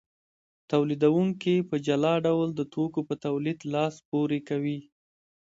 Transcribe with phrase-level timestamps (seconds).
[0.71, 4.79] تولیدونکي په جلا ډول د توکو په تولید لاس پورې کوي